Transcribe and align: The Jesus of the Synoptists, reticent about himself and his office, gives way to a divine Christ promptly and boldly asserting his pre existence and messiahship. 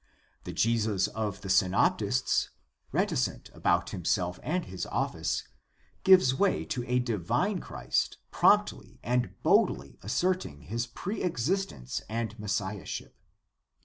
The 0.45 0.51
Jesus 0.51 1.05
of 1.09 1.41
the 1.41 1.47
Synoptists, 1.51 2.49
reticent 2.91 3.51
about 3.53 3.91
himself 3.91 4.39
and 4.41 4.65
his 4.65 4.87
office, 4.87 5.43
gives 6.03 6.33
way 6.33 6.65
to 6.65 6.83
a 6.87 6.97
divine 6.97 7.59
Christ 7.59 8.17
promptly 8.31 8.99
and 9.03 9.39
boldly 9.43 9.99
asserting 10.01 10.61
his 10.61 10.87
pre 10.87 11.21
existence 11.21 12.01
and 12.09 12.33
messiahship. 12.39 13.15